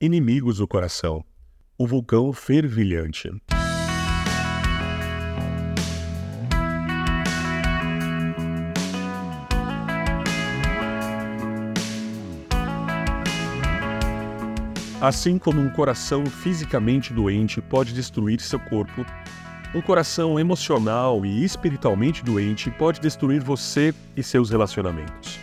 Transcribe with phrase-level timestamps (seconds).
[0.00, 1.24] Inimigos do coração.
[1.76, 3.28] O vulcão fervilhante.
[15.00, 19.04] Assim como um coração fisicamente doente pode destruir seu corpo,
[19.74, 25.40] um coração emocional e espiritualmente doente pode destruir você e seus relacionamentos.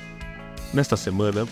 [0.73, 1.45] Nesta semana,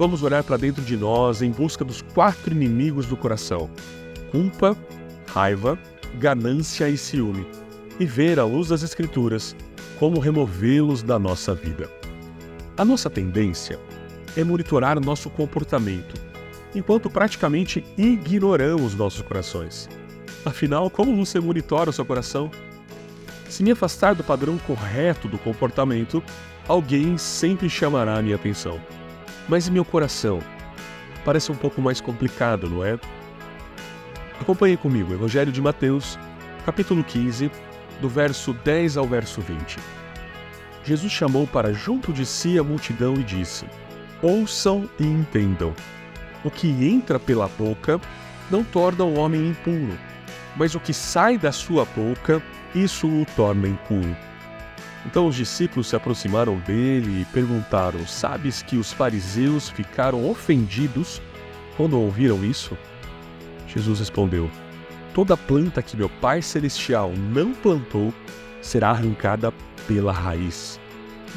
[0.00, 3.68] vamos olhar para dentro de nós em busca dos quatro inimigos do coração:
[4.30, 4.74] culpa,
[5.26, 5.78] raiva,
[6.18, 7.46] ganância e ciúme,
[7.98, 9.54] e ver à luz das Escrituras
[9.98, 11.90] como removê-los da nossa vida.
[12.78, 13.78] A nossa tendência
[14.34, 16.14] é monitorar nosso comportamento,
[16.74, 19.86] enquanto praticamente ignoramos nossos corações.
[20.46, 22.50] Afinal, como você monitora o seu coração?
[23.50, 26.22] Se me afastar do padrão correto do comportamento,
[26.66, 28.80] alguém sempre chamará a minha atenção.
[29.50, 30.38] Mas meu coração
[31.24, 32.96] parece um pouco mais complicado, não é?
[34.40, 36.16] Acompanhe comigo, Evangelho de Mateus,
[36.64, 37.50] capítulo 15,
[38.00, 39.76] do verso 10 ao verso 20.
[40.84, 43.66] Jesus chamou para junto de si a multidão e disse:
[44.22, 45.74] Ouçam e entendam.
[46.44, 48.00] O que entra pela boca
[48.52, 49.98] não torna o homem impuro,
[50.54, 52.40] mas o que sai da sua boca,
[52.72, 54.16] isso o torna impuro.
[55.06, 61.20] Então os discípulos se aproximaram dele e perguntaram: Sabes que os fariseus ficaram ofendidos
[61.76, 62.76] quando ouviram isso?
[63.66, 64.50] Jesus respondeu:
[65.14, 68.12] Toda planta que meu Pai Celestial não plantou
[68.60, 69.52] será arrancada
[69.86, 70.78] pela raiz.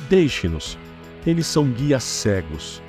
[0.09, 0.77] Deixe-nos,
[1.25, 2.81] eles são guias cegos.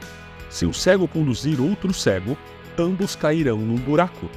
[0.50, 2.36] Se o cego conduzir outro cego,
[2.78, 4.28] ambos cairão num buraco.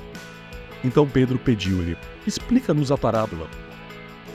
[0.84, 3.48] Então Pedro pediu-lhe: Explica-nos a parábola.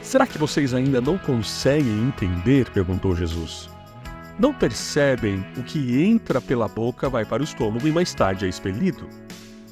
[0.03, 2.69] Será que vocês ainda não conseguem entender?
[2.70, 3.70] perguntou Jesus.
[4.36, 8.48] Não percebem o que entra pela boca vai para o estômago e mais tarde é
[8.48, 9.08] expelido?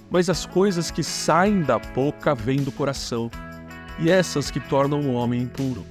[0.08, 3.28] Mas as coisas que saem da boca vêm do coração,
[3.98, 5.84] e essas que tornam o homem impuro.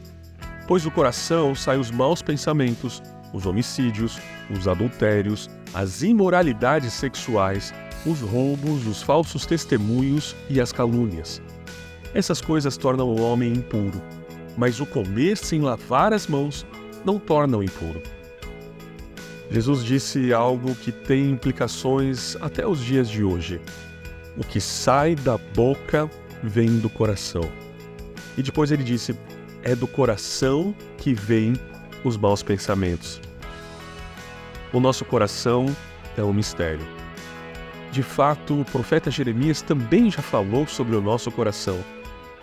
[0.68, 4.20] Pois do coração saem os maus pensamentos, os homicídios,
[4.50, 7.74] os adultérios, as imoralidades sexuais,
[8.06, 11.42] os roubos, os falsos testemunhos e as calúnias.
[12.14, 14.02] Essas coisas tornam o homem impuro
[14.58, 16.66] mas o comer sem lavar as mãos
[17.06, 18.02] não torna o impuro.
[19.52, 23.60] Jesus disse algo que tem implicações até os dias de hoje.
[24.38, 26.10] O que sai da boca
[26.44, 27.50] vem do coração.
[28.38, 29.18] E depois ele disse:
[29.64, 31.54] é do coração que vêm
[32.04, 33.20] os maus pensamentos.
[34.72, 35.66] O nosso coração
[36.16, 36.86] é um mistério.
[37.92, 41.84] De fato, o profeta Jeremias também já falou sobre o nosso coração.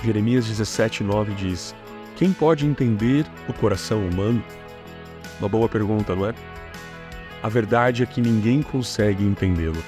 [0.05, 1.75] Jeremias 17:9 diz:
[2.17, 4.43] quem pode entender o coração humano?
[5.39, 6.35] Uma boa pergunta, não é?
[7.43, 9.83] A verdade é que ninguém consegue entendê-lo.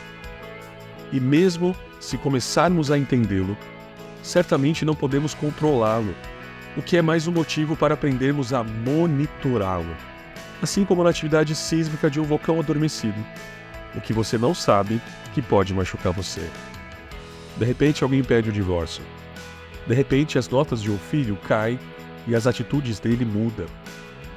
[1.10, 3.56] E mesmo se começarmos a entendê-lo,
[4.22, 6.14] certamente não podemos controlá-lo,
[6.76, 9.96] o que é mais um motivo para aprendermos a monitorá-lo.
[10.60, 13.24] Assim como na atividade sísmica de um vulcão adormecido.
[13.94, 15.00] O que você não sabe
[15.32, 16.46] que pode machucar você.
[17.56, 19.02] De repente alguém pede o divórcio.
[19.86, 21.78] De repente as notas de um filho caem
[22.28, 23.66] e as atitudes dele mudam.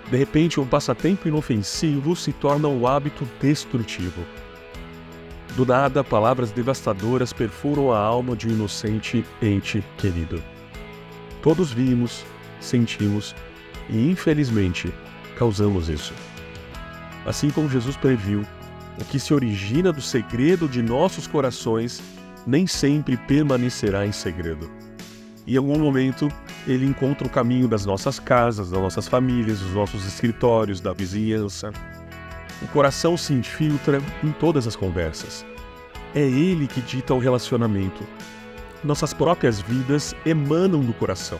[0.09, 4.25] De repente, um passatempo inofensivo se torna um hábito destrutivo.
[5.55, 10.41] Do nada, palavras devastadoras perfuram a alma de um inocente ente querido.
[11.43, 12.23] Todos vimos,
[12.59, 13.35] sentimos
[13.89, 14.91] e, infelizmente,
[15.37, 16.13] causamos isso.
[17.25, 18.45] Assim como Jesus previu,
[18.99, 22.01] o que se origina do segredo de nossos corações
[22.45, 24.69] nem sempre permanecerá em segredo.
[25.51, 26.31] Em algum momento,
[26.65, 31.73] ele encontra o caminho das nossas casas, das nossas famílias, dos nossos escritórios, da vizinhança.
[32.61, 35.45] O coração se infiltra em todas as conversas.
[36.15, 38.01] É ele que dita o relacionamento.
[38.81, 41.39] Nossas próprias vidas emanam do coração.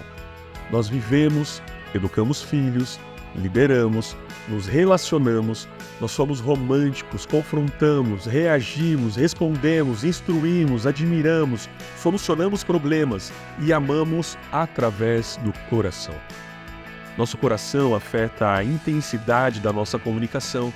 [0.70, 1.62] Nós vivemos,
[1.96, 3.00] educamos filhos,
[3.34, 4.18] lideramos,
[4.50, 5.70] nos relacionamos,
[6.02, 16.16] nós somos românticos, confrontamos, reagimos, respondemos, instruímos, admiramos, solucionamos problemas e amamos através do coração.
[17.16, 20.74] Nosso coração afeta a intensidade da nossa comunicação.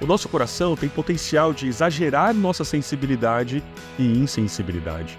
[0.00, 3.62] O nosso coração tem potencial de exagerar nossa sensibilidade
[3.98, 5.18] e insensibilidade.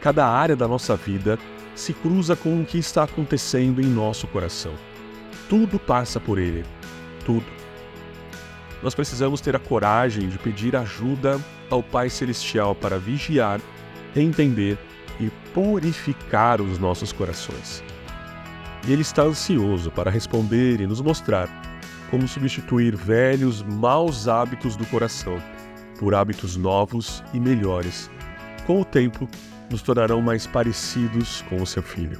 [0.00, 1.40] Cada área da nossa vida
[1.74, 4.74] se cruza com o que está acontecendo em nosso coração.
[5.48, 6.64] Tudo passa por ele.
[7.24, 7.63] Tudo.
[8.82, 11.40] Nós precisamos ter a coragem de pedir ajuda
[11.70, 13.60] ao Pai Celestial para vigiar,
[14.14, 14.78] entender
[15.18, 17.82] e purificar os nossos corações.
[18.86, 21.48] E Ele está ansioso para responder e nos mostrar
[22.10, 25.40] como substituir velhos, maus hábitos do coração
[25.98, 28.10] por hábitos novos e melhores
[28.66, 29.28] com o tempo,
[29.70, 32.18] nos tornarão mais parecidos com o seu filho.